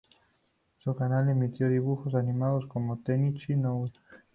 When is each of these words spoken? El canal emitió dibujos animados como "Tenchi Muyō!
El 0.83 0.95
canal 0.95 1.29
emitió 1.29 1.69
dibujos 1.69 2.15
animados 2.15 2.65
como 2.65 3.03
"Tenchi 3.03 3.53
Muyō! 3.53 3.93